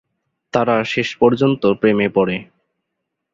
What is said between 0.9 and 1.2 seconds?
শেষ